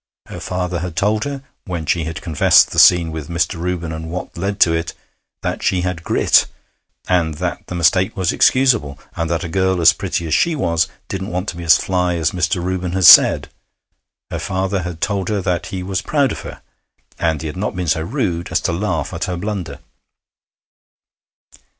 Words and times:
Her 0.29 0.39
father 0.39 0.79
had 0.79 0.95
told 0.95 1.25
her, 1.25 1.43
when 1.65 1.85
she 1.85 2.05
had 2.05 2.23
confessed 2.23 2.71
the 2.71 2.79
scene 2.79 3.11
with 3.11 3.29
Mr. 3.29 3.61
Reuben 3.61 3.91
and 3.91 4.09
what 4.09 4.35
led 4.35 4.59
to 4.61 4.73
it, 4.73 4.93
that 5.43 5.61
she 5.61 5.81
had 5.81 6.03
grit, 6.03 6.47
and 7.07 7.35
that 7.35 7.67
the 7.67 7.75
mistake 7.75 8.17
was 8.17 8.31
excusable, 8.31 8.97
and 9.15 9.29
that 9.29 9.43
a 9.43 9.47
girl 9.47 9.79
as 9.79 9.93
pretty 9.93 10.25
as 10.25 10.33
she 10.33 10.55
was 10.55 10.87
didn't 11.07 11.29
want 11.29 11.47
to 11.49 11.55
be 11.55 11.63
as 11.63 11.77
fly 11.77 12.15
as 12.15 12.31
Mr. 12.31 12.63
Reuben 12.63 12.93
had 12.93 13.05
said. 13.05 13.49
Her 14.31 14.39
father 14.39 14.81
had 14.81 15.01
told 15.01 15.29
her 15.29 15.39
that 15.39 15.67
he 15.67 15.83
was 15.83 16.01
proud 16.01 16.31
of 16.31 16.39
her, 16.41 16.63
and 17.19 17.39
he 17.41 17.45
had 17.45 17.55
not 17.55 17.75
been 17.75 17.87
so 17.87 18.01
rude 18.01 18.51
as 18.51 18.59
to 18.61 18.73
laugh 18.73 19.13
at 19.13 19.25
her 19.25 19.37
blunder. 19.37 19.81